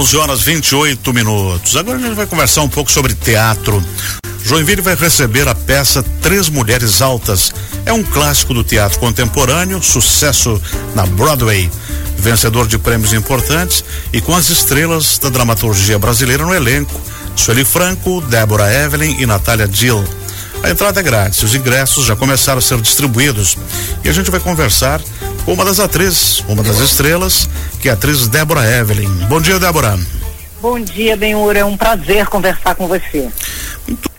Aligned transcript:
11 0.00 0.16
horas 0.16 0.40
28 0.40 1.12
minutos. 1.12 1.76
Agora 1.76 1.98
a 1.98 2.00
gente 2.00 2.14
vai 2.14 2.26
conversar 2.26 2.62
um 2.62 2.68
pouco 2.70 2.90
sobre 2.90 3.12
teatro. 3.14 3.84
Joinville 4.42 4.80
vai 4.80 4.94
receber 4.94 5.46
a 5.46 5.54
peça 5.54 6.02
Três 6.22 6.48
Mulheres 6.48 7.02
Altas. 7.02 7.52
É 7.84 7.92
um 7.92 8.02
clássico 8.02 8.54
do 8.54 8.64
teatro 8.64 8.98
contemporâneo, 8.98 9.82
sucesso 9.82 10.58
na 10.94 11.04
Broadway. 11.04 11.70
Vencedor 12.16 12.66
de 12.66 12.78
prêmios 12.78 13.12
importantes 13.12 13.84
e 14.10 14.22
com 14.22 14.34
as 14.34 14.48
estrelas 14.48 15.18
da 15.18 15.28
dramaturgia 15.28 15.98
brasileira 15.98 16.46
no 16.46 16.54
elenco: 16.54 16.98
Sueli 17.36 17.62
Franco, 17.62 18.22
Débora 18.22 18.72
Evelyn 18.72 19.16
e 19.18 19.26
Natália 19.26 19.68
Dill. 19.68 20.02
A 20.62 20.70
entrada 20.70 21.00
é 21.00 21.02
grátis, 21.02 21.42
os 21.42 21.54
ingressos 21.54 22.06
já 22.06 22.16
começaram 22.16 22.58
a 22.58 22.62
ser 22.62 22.80
distribuídos 22.80 23.54
e 24.02 24.08
a 24.08 24.12
gente 24.12 24.30
vai 24.30 24.40
conversar 24.40 24.98
uma 25.46 25.64
das 25.64 25.80
atrizes, 25.80 26.40
uma 26.48 26.62
das 26.62 26.78
estrelas, 26.78 27.48
que 27.80 27.88
é 27.88 27.92
a 27.92 27.94
atriz 27.94 28.28
Débora 28.28 28.64
Evelyn. 28.64 29.08
Bom 29.28 29.40
dia, 29.40 29.58
Débora. 29.58 29.98
Bom 30.60 30.78
dia, 30.78 31.16
Benhur. 31.16 31.56
É 31.56 31.64
um 31.64 31.76
prazer 31.76 32.26
conversar 32.26 32.74
com 32.74 32.86
você. 32.86 33.28
Muito... 33.86 34.10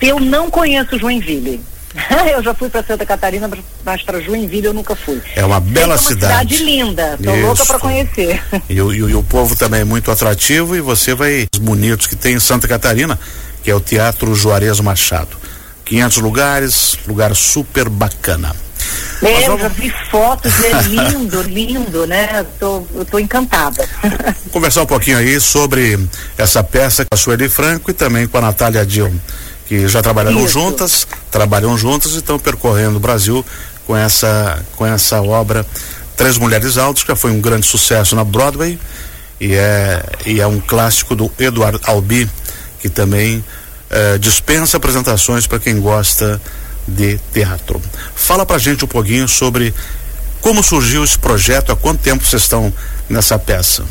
Eu 0.00 0.20
não 0.20 0.50
conheço 0.50 0.98
Joinville. 0.98 1.60
eu 2.32 2.42
já 2.42 2.54
fui 2.54 2.68
para 2.68 2.84
Santa 2.84 3.04
Catarina, 3.04 3.50
mas 3.84 4.02
para 4.02 4.20
Joinville 4.20 4.66
eu 4.66 4.74
nunca 4.74 4.94
fui. 4.94 5.20
É 5.34 5.44
uma 5.44 5.58
bela 5.58 5.94
é 5.94 5.96
uma 5.96 5.98
cidade. 5.98 6.54
cidade 6.54 6.64
linda. 6.64 7.18
Tô 7.22 7.34
Isso. 7.34 7.46
louca 7.46 7.66
para 7.66 7.78
conhecer. 7.78 8.42
E, 8.68 8.74
e, 8.74 8.76
e, 8.78 9.14
o 9.14 9.22
povo 9.22 9.56
também 9.56 9.80
é 9.80 9.84
muito 9.84 10.10
atrativo 10.10 10.76
e 10.76 10.80
você 10.80 11.14
vai 11.14 11.48
os 11.52 11.58
bonitos 11.58 12.06
que 12.06 12.14
tem 12.14 12.36
em 12.36 12.40
Santa 12.40 12.68
Catarina, 12.68 13.18
que 13.62 13.70
é 13.70 13.74
o 13.74 13.80
Teatro 13.80 14.34
Juarez 14.34 14.78
Machado. 14.80 15.36
500 15.84 16.18
lugares, 16.18 16.98
lugar 17.08 17.34
super 17.34 17.88
bacana. 17.88 18.54
É, 19.22 19.46
vamos... 19.46 19.48
eu 19.48 19.58
já 19.58 19.68
vi 19.68 19.92
fotos, 20.10 20.52
é 20.64 20.82
lindo, 20.88 21.42
lindo, 21.42 22.06
né? 22.06 22.44
Tô, 22.58 22.82
eu 22.94 23.04
tô 23.04 23.18
encantada. 23.18 23.88
Conversar 24.50 24.82
um 24.82 24.86
pouquinho 24.86 25.18
aí 25.18 25.40
sobre 25.40 25.98
essa 26.38 26.62
peça 26.62 27.04
com 27.04 27.14
a 27.14 27.16
Sueli 27.18 27.48
Franco 27.48 27.90
e 27.90 27.94
também 27.94 28.26
com 28.26 28.38
a 28.38 28.40
Natália 28.40 28.84
Dilma 28.84 29.20
que 29.70 29.86
já 29.86 30.02
trabalharam 30.02 30.44
Isso. 30.44 30.54
juntas, 30.54 31.06
trabalham 31.30 31.78
juntas 31.78 32.14
e 32.14 32.16
estão 32.16 32.40
percorrendo 32.40 32.96
o 32.96 32.98
Brasil 32.98 33.46
com 33.86 33.96
essa, 33.96 34.60
com 34.74 34.84
essa 34.84 35.22
obra 35.22 35.64
Três 36.16 36.36
Mulheres 36.36 36.76
Altas, 36.76 37.04
que 37.04 37.08
já 37.08 37.14
foi 37.14 37.30
um 37.30 37.40
grande 37.40 37.64
sucesso 37.64 38.16
na 38.16 38.24
Broadway 38.24 38.76
e 39.40 39.54
é, 39.54 40.02
e 40.26 40.40
é 40.40 40.46
um 40.48 40.58
clássico 40.58 41.14
do 41.14 41.30
Eduardo 41.38 41.80
Albi, 41.84 42.28
que 42.80 42.88
também 42.88 43.44
eh, 43.90 44.18
dispensa 44.18 44.76
apresentações 44.76 45.46
para 45.46 45.60
quem 45.60 45.80
gosta 45.80 46.42
de 46.90 47.18
teatro. 47.32 47.80
Fala 48.14 48.44
pra 48.44 48.58
gente 48.58 48.84
um 48.84 48.88
pouquinho 48.88 49.28
sobre 49.28 49.74
como 50.40 50.62
surgiu 50.62 51.04
esse 51.04 51.18
projeto, 51.18 51.70
há 51.70 51.76
quanto 51.76 52.00
tempo 52.00 52.24
vocês 52.24 52.42
estão 52.42 52.72
nessa 53.08 53.38
peça? 53.38 53.84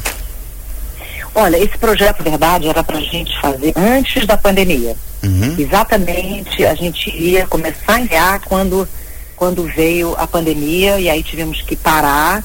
Olha, 1.36 1.58
esse 1.58 1.78
projeto, 1.78 2.24
verdade, 2.24 2.68
era 2.68 2.84
para 2.84 2.98
a 2.98 3.02
gente 3.02 3.40
fazer 3.40 3.74
antes 3.76 4.26
da 4.26 4.36
pandemia. 4.36 4.96
Uhum. 5.24 5.56
Exatamente, 5.58 6.66
a 6.66 6.74
gente 6.74 7.10
iria 7.10 7.46
começar 7.46 7.94
a 7.94 8.02
enviar 8.02 8.42
quando, 8.42 8.88
quando 9.36 9.64
veio 9.64 10.16
a 10.18 10.26
pandemia 10.26 11.00
e 11.00 11.10
aí 11.10 11.22
tivemos 11.22 11.62
que 11.62 11.76
parar 11.76 12.44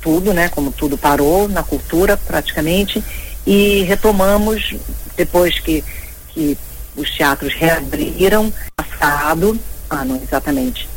tudo, 0.00 0.32
né? 0.32 0.48
Como 0.48 0.70
tudo 0.70 0.96
parou 0.96 1.48
na 1.48 1.62
cultura 1.62 2.16
praticamente 2.16 3.02
e 3.46 3.82
retomamos 3.82 4.74
depois 5.16 5.58
que, 5.58 5.84
que 6.28 6.56
os 6.96 7.10
teatros 7.10 7.52
reabriram 7.54 8.52
passado 8.74 9.58
ano 9.90 10.20
exatamente 10.22 10.88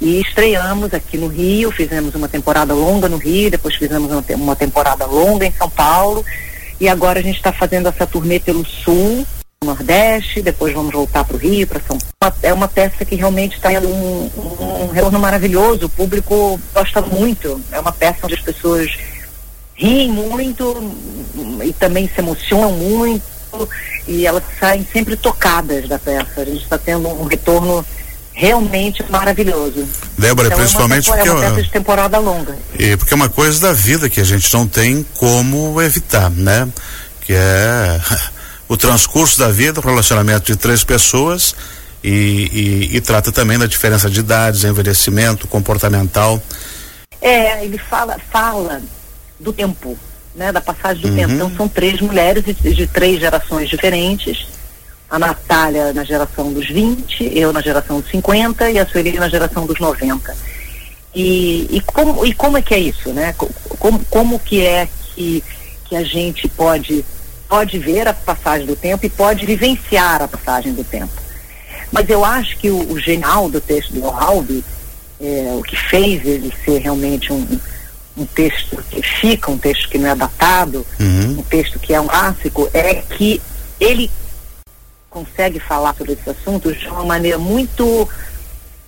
e 0.00 0.20
estreamos 0.20 0.92
aqui 0.92 1.16
no 1.16 1.28
Rio, 1.28 1.70
fizemos 1.70 2.14
uma 2.14 2.28
temporada 2.28 2.74
longa 2.74 3.08
no 3.08 3.16
Rio, 3.16 3.50
depois 3.50 3.76
fizemos 3.76 4.10
uma, 4.10 4.24
uma 4.36 4.56
temporada 4.56 5.06
longa 5.06 5.46
em 5.46 5.52
São 5.52 5.70
Paulo 5.70 6.24
e 6.80 6.88
agora 6.88 7.20
a 7.20 7.22
gente 7.22 7.36
está 7.36 7.52
fazendo 7.52 7.88
essa 7.88 8.06
turnê 8.06 8.40
pelo 8.40 8.66
Sul, 8.66 9.26
Nordeste, 9.64 10.42
depois 10.42 10.74
vamos 10.74 10.92
voltar 10.92 11.24
para 11.24 11.36
o 11.36 11.38
Rio, 11.38 11.66
para 11.66 11.80
São 11.80 11.96
Paulo. 12.18 12.36
É 12.42 12.52
uma 12.52 12.68
peça 12.68 13.04
que 13.04 13.14
realmente 13.14 13.56
está 13.56 13.70
tendo 13.70 13.88
um, 13.88 14.30
um, 14.36 14.84
um 14.84 14.88
retorno 14.88 15.18
maravilhoso, 15.18 15.86
o 15.86 15.88
público 15.88 16.60
gosta 16.74 17.00
muito. 17.00 17.60
É 17.70 17.80
uma 17.80 17.92
peça 17.92 18.18
onde 18.24 18.34
as 18.34 18.40
pessoas 18.40 18.90
riem 19.74 20.10
muito 20.10 20.92
e 21.64 21.72
também 21.72 22.08
se 22.08 22.20
emocionam 22.20 22.72
muito 22.72 23.24
e 24.06 24.26
elas 24.26 24.44
saem 24.60 24.86
sempre 24.92 25.16
tocadas 25.16 25.88
da 25.88 25.98
peça. 25.98 26.42
A 26.42 26.44
gente 26.44 26.62
está 26.62 26.76
tendo 26.76 27.08
um 27.08 27.24
retorno 27.24 27.84
realmente 28.34 29.02
maravilhoso. 29.08 29.88
Débora, 30.18 30.48
então, 30.48 30.58
principalmente 30.58 31.08
é 31.08 31.12
uma, 31.12 31.16
porque 31.16 31.28
é 31.28 31.32
uma 31.32 31.62
de 31.62 31.70
temporada 31.70 32.18
longa. 32.18 32.58
E 32.78 32.96
porque 32.96 33.14
é 33.14 33.16
uma 33.16 33.28
coisa 33.28 33.60
da 33.60 33.72
vida 33.72 34.10
que 34.10 34.20
a 34.20 34.24
gente 34.24 34.52
não 34.52 34.66
tem 34.66 35.06
como 35.14 35.80
evitar, 35.80 36.30
né? 36.30 36.68
Que 37.20 37.32
é 37.32 38.00
o 38.68 38.76
transcurso 38.76 39.38
da 39.38 39.48
vida, 39.48 39.80
o 39.80 39.82
relacionamento 39.82 40.46
de 40.46 40.56
três 40.56 40.82
pessoas 40.82 41.54
e, 42.02 42.90
e, 42.90 42.96
e 42.96 43.00
trata 43.00 43.30
também 43.30 43.56
da 43.56 43.66
diferença 43.66 44.10
de 44.10 44.20
idades, 44.20 44.64
envelhecimento, 44.64 45.46
comportamental. 45.46 46.42
É, 47.22 47.64
ele 47.64 47.78
fala, 47.78 48.16
fala 48.30 48.82
do 49.38 49.52
tempo, 49.52 49.96
né? 50.34 50.50
Da 50.50 50.60
passagem 50.60 51.02
do 51.02 51.08
uhum. 51.08 51.14
tempo. 51.14 51.32
Então 51.34 51.52
são 51.56 51.68
três 51.68 52.00
mulheres 52.00 52.44
de, 52.44 52.52
de 52.52 52.86
três 52.88 53.20
gerações 53.20 53.70
diferentes 53.70 54.53
a 55.10 55.18
Natália 55.18 55.92
na 55.92 56.04
geração 56.04 56.52
dos 56.52 56.68
20, 56.68 57.36
eu 57.36 57.52
na 57.52 57.60
geração 57.60 58.00
dos 58.00 58.10
50 58.10 58.70
e 58.70 58.78
a 58.78 58.86
Sueli 58.86 59.12
na 59.12 59.28
geração 59.28 59.66
dos 59.66 59.78
90. 59.78 60.34
E, 61.14 61.68
e, 61.70 61.80
como, 61.80 62.26
e 62.26 62.34
como 62.34 62.58
é 62.58 62.62
que 62.62 62.74
é 62.74 62.78
isso, 62.78 63.10
né? 63.10 63.34
Como, 63.78 64.04
como 64.10 64.38
que 64.38 64.64
é 64.64 64.88
que, 65.14 65.44
que 65.84 65.94
a 65.94 66.02
gente 66.02 66.48
pode, 66.48 67.04
pode 67.48 67.78
ver 67.78 68.08
a 68.08 68.14
passagem 68.14 68.66
do 68.66 68.74
tempo 68.74 69.06
e 69.06 69.10
pode 69.10 69.46
vivenciar 69.46 70.22
a 70.22 70.28
passagem 70.28 70.72
do 70.72 70.82
tempo. 70.82 71.12
Mas 71.92 72.08
eu 72.08 72.24
acho 72.24 72.56
que 72.58 72.70
o, 72.70 72.92
o 72.92 72.98
genial 72.98 73.48
do 73.48 73.60
texto 73.60 73.92
do 73.92 74.08
Albi, 74.08 74.64
é, 75.20 75.54
o 75.56 75.62
que 75.62 75.76
fez 75.76 76.26
ele 76.26 76.52
ser 76.64 76.80
realmente 76.80 77.32
um, 77.32 77.46
um 78.16 78.26
texto 78.26 78.82
que 78.90 79.00
fica, 79.00 79.52
um 79.52 79.58
texto 79.58 79.88
que 79.88 79.98
não 79.98 80.08
é 80.08 80.16
datado, 80.16 80.84
uhum. 80.98 81.38
um 81.38 81.42
texto 81.42 81.78
que 81.78 81.94
é 81.94 82.00
um 82.00 82.08
clássico, 82.08 82.68
é 82.74 82.94
que 82.94 83.40
ele 83.78 84.10
consegue 85.14 85.60
falar 85.60 85.94
sobre 85.94 86.14
esses 86.14 86.26
assuntos 86.26 86.76
de 86.76 86.88
uma 86.88 87.04
maneira 87.04 87.38
muito, 87.38 88.08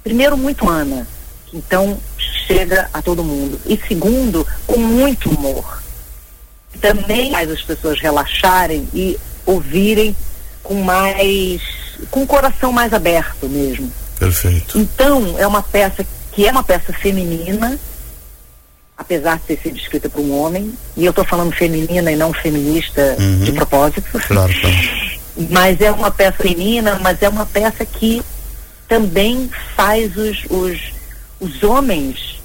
primeiro, 0.03 0.37
muito 0.37 0.65
humana, 0.65 1.07
que 1.47 1.57
então 1.57 1.97
chega 2.19 2.91
a 2.93 3.01
todo 3.01 3.23
mundo. 3.23 3.61
E 3.65 3.81
segundo, 3.87 4.45
com 4.67 4.77
muito 4.77 5.31
humor. 5.31 5.83
Também 6.81 7.31
faz 7.31 7.51
as 7.51 7.63
pessoas 7.63 8.01
relaxarem 8.01 8.89
e 8.93 9.17
ouvirem 9.47 10.15
com 10.63 10.75
mais, 10.83 11.63
com 12.11 12.25
o 12.25 12.27
coração 12.27 12.73
mais 12.73 12.93
aberto 12.93 13.49
mesmo. 13.49 13.91
Perfeito. 14.19 14.77
Então, 14.77 15.37
é 15.39 15.47
uma 15.47 15.63
peça 15.63 16.05
que 16.33 16.47
é 16.47 16.51
uma 16.51 16.65
peça 16.65 16.93
feminina, 16.93 17.79
apesar 18.99 19.39
de 19.39 19.45
ter 19.45 19.59
sido 19.63 19.79
escrita 19.79 20.09
por 20.11 20.21
um 20.21 20.39
homem, 20.39 20.75
e 20.97 21.05
eu 21.05 21.11
estou 21.11 21.25
falando 21.25 21.55
feminina 21.55 22.11
e 22.11 22.17
não 22.17 22.33
feminista 22.33 23.17
uhum. 23.19 23.45
de 23.45 23.53
propósito. 23.53 24.03
Claro, 24.27 24.53
claro 24.61 24.96
mas 25.51 25.81
é 25.81 25.91
uma 25.91 26.11
peça 26.11 26.43
feminina, 26.43 26.99
mas 27.01 27.21
é 27.23 27.29
uma 27.29 27.47
peça 27.47 27.85
que 27.85 28.23
também 28.89 29.51
faz 29.75 30.17
os, 30.17 30.45
os, 30.49 30.81
os 31.41 31.63
homens 31.63 32.37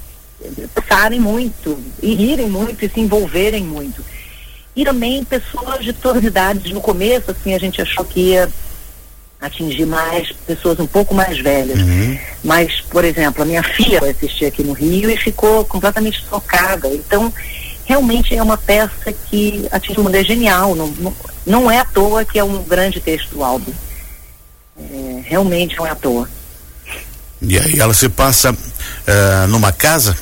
pensarem 0.74 1.20
muito, 1.20 1.78
e 2.02 2.14
rirem 2.14 2.48
muito, 2.48 2.84
e 2.84 2.88
se 2.88 3.00
envolverem 3.00 3.64
muito. 3.64 4.04
E 4.74 4.84
também 4.84 5.24
pessoas 5.24 5.84
de 5.84 5.92
todas 5.92 6.18
as 6.18 6.24
idades. 6.24 6.72
No 6.72 6.80
começo, 6.80 7.30
assim, 7.30 7.54
a 7.54 7.58
gente 7.58 7.80
achou 7.80 8.04
que 8.04 8.20
ia 8.20 8.48
atingir 9.40 9.84
mais 9.84 10.32
pessoas 10.46 10.78
um 10.78 10.86
pouco 10.86 11.14
mais 11.14 11.38
velhas. 11.38 11.78
Uhum. 11.80 12.18
Mas, 12.42 12.80
por 12.80 13.04
exemplo, 13.04 13.42
a 13.42 13.44
minha 13.44 13.62
filha 13.62 13.98
foi 13.98 14.10
assistir 14.10 14.46
aqui 14.46 14.62
no 14.62 14.72
Rio 14.72 15.10
e 15.10 15.16
ficou 15.16 15.64
completamente 15.64 16.24
tocada. 16.24 16.88
Então, 16.88 17.32
realmente 17.84 18.34
é 18.34 18.42
uma 18.42 18.56
peça 18.56 19.12
que 19.12 19.66
atinge 19.70 20.00
o 20.00 20.04
mundo, 20.04 20.14
é 20.14 20.24
genial. 20.24 20.74
Não, 20.74 20.86
não, 20.86 21.14
não, 21.44 21.70
é 21.70 21.78
à 21.78 21.84
toa 21.84 22.24
que 22.24 22.38
é 22.38 22.44
um 22.44 22.62
grande 22.62 23.00
texto 23.00 23.30
do 23.30 23.44
álbum. 23.44 23.72
É, 24.78 25.22
realmente 25.24 25.76
não 25.76 25.86
é 25.86 25.90
à 25.90 25.94
toa. 25.94 26.28
E 27.40 27.58
aí 27.58 27.80
ela 27.80 27.92
se 27.92 28.08
passa 28.08 28.52
uh, 28.52 29.46
numa 29.48 29.72
casa? 29.72 30.16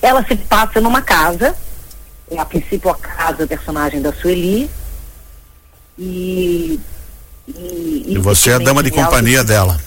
Ela 0.00 0.24
se 0.26 0.34
passa 0.36 0.80
numa 0.80 1.02
casa, 1.02 1.54
é, 2.30 2.38
a 2.38 2.44
princípio 2.44 2.90
a 2.90 2.94
casa 2.94 3.38
do 3.38 3.48
personagem 3.48 4.00
da 4.00 4.12
Sueli. 4.12 4.70
E, 5.98 6.80
e, 7.46 8.04
e 8.08 8.18
você 8.18 8.50
é 8.50 8.54
a 8.54 8.58
dama 8.58 8.82
de 8.82 8.90
companhia 8.90 9.44
dela. 9.44 9.78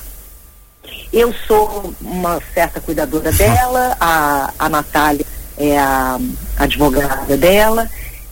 Eu 1.12 1.34
sou 1.48 1.94
uma 2.00 2.42
certa 2.54 2.80
cuidadora 2.80 3.32
dela, 3.34 3.98
a, 4.00 4.54
a 4.60 4.70
Natália 4.70 5.26
é 5.58 5.78
a 5.78 6.20
advogada 6.58 7.36
dela 7.38 7.90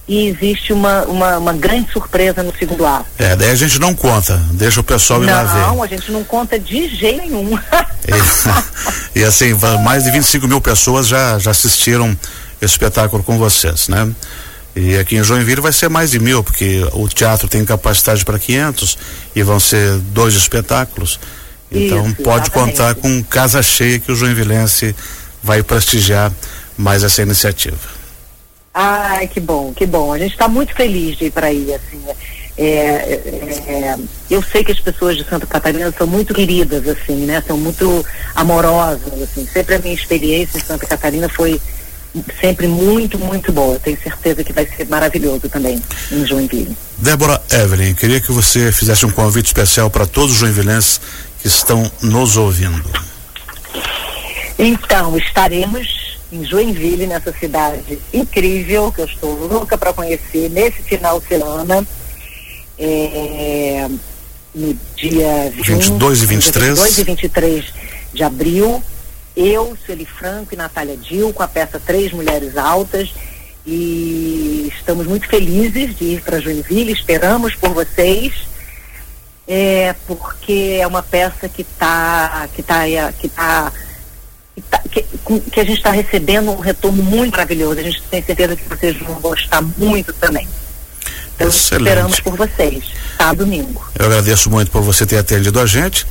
e 0.10 0.28
existe 0.28 0.74
uma, 0.74 1.04
uma, 1.04 1.38
uma, 1.38 1.54
grande 1.54 1.92
surpresa 1.94 2.42
no 2.42 2.52
segundo 2.58 2.84
ato. 2.84 3.06
É, 3.20 3.36
daí 3.36 3.52
a 3.52 3.56
gente 3.56 3.78
não 3.78 3.94
conta, 3.94 4.38
deixa 4.54 4.80
o 4.80 4.84
pessoal 4.84 5.24
ir 5.24 5.28
não, 5.28 5.34
lá 5.34 5.44
ver. 5.44 5.60
Não, 5.60 5.84
a 5.84 5.88
gente 5.88 6.12
não 6.12 6.24
conta 6.24 6.60
de 6.60 6.90
jeito 6.90 7.20
nenhum. 7.20 7.56
e, 9.14 9.20
e, 9.20 9.24
assim, 9.24 9.54
mais 9.84 10.04
de 10.04 10.10
25 10.10 10.48
mil 10.48 10.60
pessoas 10.60 11.08
já, 11.08 11.38
já 11.38 11.52
assistiram 11.52 12.18
esse 12.60 12.74
espetáculo 12.74 13.22
com 13.22 13.38
vocês, 13.38 13.88
né? 13.88 14.12
E 14.76 14.98
aqui 14.98 15.16
em 15.16 15.24
Joinville 15.24 15.62
vai 15.62 15.72
ser 15.72 15.90
mais 15.90 16.10
de 16.10 16.20
mil, 16.20 16.44
porque 16.44 16.84
o 16.94 17.08
teatro 17.08 17.48
tem 17.48 17.64
capacidade 17.64 18.26
para 18.26 18.40
500 18.40 18.98
e 19.36 19.44
vão 19.44 19.60
ser 19.60 19.94
dois 20.12 20.34
espetáculos. 20.34 21.20
Então 21.72 22.08
Isso, 22.08 22.16
pode 22.24 22.48
exatamente. 22.48 22.52
contar 22.52 22.96
com 22.96 23.24
casa 23.24 23.62
cheia 23.62 24.00
que 24.00 24.12
o 24.12 24.16
Joinvilense 24.16 24.96
vai 25.44 25.62
prestigiar 25.62 26.32
mais 26.76 27.04
essa 27.04 27.22
iniciativa. 27.22 27.99
Ai, 28.82 29.28
que 29.28 29.42
bom, 29.42 29.74
que 29.74 29.86
bom. 29.86 30.14
A 30.14 30.18
gente 30.18 30.32
está 30.32 30.48
muito 30.48 30.74
feliz 30.74 31.18
de 31.18 31.26
ir 31.26 31.32
para 31.32 31.48
aí, 31.48 31.74
assim. 31.74 32.02
É, 32.58 32.64
é, 32.64 33.14
é, 33.68 33.98
eu 34.32 34.42
sei 34.42 34.64
que 34.64 34.72
as 34.72 34.80
pessoas 34.80 35.18
de 35.18 35.26
Santa 35.26 35.46
Catarina 35.46 35.94
são 35.98 36.08
muito 36.08 36.34
queridas, 36.34 36.88
assim, 36.88 37.26
né? 37.26 37.44
São 37.46 37.58
muito 37.58 38.06
amorosas, 38.34 39.22
assim. 39.22 39.46
Sempre 39.46 39.76
a 39.76 39.80
minha 39.80 39.94
experiência 39.94 40.58
em 40.58 40.62
Santa 40.62 40.88
Catarina 40.88 41.28
foi 41.28 41.60
sempre 42.40 42.68
muito, 42.68 43.20
muito 43.20 43.52
boa. 43.52 43.78
Tenho 43.80 44.02
certeza 44.02 44.46
que 44.46 44.54
vai 44.54 44.66
ser 44.66 44.88
maravilhoso 44.88 45.50
também 45.50 45.84
em 46.10 46.26
Joinville. 46.26 46.78
Débora 46.98 47.42
Evelyn, 47.52 47.94
queria 47.94 48.22
que 48.22 48.32
você 48.32 48.72
fizesse 48.72 49.06
um 49.06 49.12
convite 49.12 49.48
especial 49.48 49.90
para 49.90 50.08
todos 50.08 50.32
os 50.32 50.38
joinvilenses 50.38 51.02
que 51.42 51.50
estão 51.50 51.92
nos 52.02 52.38
ouvindo. 52.38 52.90
Então, 54.58 55.18
estaremos 55.18 55.99
em 56.32 56.46
Joinville, 56.46 57.08
nessa 57.08 57.34
cidade 57.34 58.00
incrível, 58.14 58.92
que 58.92 59.02
eu 59.02 59.06
estou 59.06 59.34
louca 59.48 59.78
para 59.78 59.94
conhecer 59.94 60.50
nesse 60.50 60.84
final 60.84 61.20
de 61.20 61.28
semana. 61.28 61.86
É, 62.78 63.88
no 64.54 64.74
dia 64.96 65.52
20, 65.56 65.72
22 65.72 66.24
e 66.24 66.26
23. 66.26 66.70
22 66.70 66.98
e 66.98 67.04
23 67.04 67.66
de 68.14 68.24
abril. 68.24 68.84
Eu, 69.36 69.78
Sueli 69.86 70.06
Franco 70.06 70.54
e 70.54 70.58
Natália 70.58 70.98
Dil, 70.98 71.32
com 71.34 71.44
a 71.44 71.48
peça 71.48 71.80
Três 71.80 72.12
Mulheres 72.12 72.58
Altas. 72.58 73.14
E 73.66 74.72
estamos 74.76 75.06
muito 75.06 75.28
felizes 75.28 75.96
de 75.96 76.06
ir 76.06 76.22
para 76.22 76.40
Joinville, 76.40 76.92
esperamos 76.92 77.56
por 77.56 77.70
vocês. 77.70 78.34
É, 79.48 79.96
porque 80.06 80.78
é 80.80 80.86
uma 80.86 81.02
peça 81.02 81.50
que 81.50 81.64
está 81.64 82.48
que 82.54 82.62
tá, 82.62 82.84
que 83.20 83.28
tá, 83.28 83.72
que, 84.60 84.70
tá, 84.70 84.82
que, 84.90 85.04
que 85.52 85.60
a 85.60 85.64
gente 85.64 85.78
está 85.78 85.92
recebendo 85.92 86.52
um 86.52 86.60
retorno 86.60 87.02
muito 87.02 87.32
maravilhoso. 87.32 87.80
A 87.80 87.84
gente 87.84 88.02
tem 88.04 88.24
certeza 88.24 88.56
que 88.56 88.68
vocês 88.68 88.98
vão 88.98 89.16
gostar 89.16 89.62
muito 89.62 90.14
também. 90.14 90.48
Então 91.36 91.48
Excelente. 91.48 91.88
esperamos 91.88 92.20
por 92.20 92.36
vocês, 92.36 92.84
tá? 93.18 93.34
Domingo. 93.34 93.82
Eu 93.98 94.06
agradeço 94.08 94.50
muito 94.50 94.70
por 94.72 94.82
você 94.82 95.06
ter 95.06 95.18
atendido 95.18 95.60
a 95.60 95.66
gente 95.66 96.06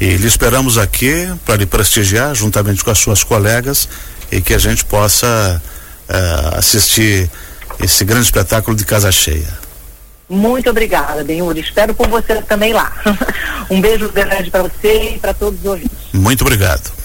e 0.00 0.16
lhe 0.16 0.26
esperamos 0.26 0.76
aqui 0.76 1.32
para 1.44 1.56
lhe 1.56 1.66
prestigiar 1.66 2.34
juntamente 2.34 2.82
com 2.82 2.90
as 2.90 2.98
suas 2.98 3.22
colegas 3.22 3.88
e 4.30 4.40
que 4.40 4.52
a 4.52 4.58
gente 4.58 4.84
possa 4.84 5.62
eh, 6.08 6.50
assistir 6.54 7.30
esse 7.80 8.04
grande 8.04 8.24
espetáculo 8.24 8.76
de 8.76 8.84
casa 8.84 9.12
cheia. 9.12 9.62
Muito 10.28 10.70
obrigada, 10.70 11.22
Benhur. 11.22 11.56
Espero 11.56 11.94
por 11.94 12.08
você 12.08 12.42
também 12.42 12.72
lá. 12.72 12.90
um 13.70 13.80
beijo 13.80 14.08
grande 14.08 14.50
para 14.50 14.62
você 14.62 15.14
e 15.14 15.18
para 15.18 15.32
todos 15.32 15.60
os 15.60 15.66
ouvintes. 15.66 15.98
Muito 16.12 16.40
obrigado. 16.40 17.01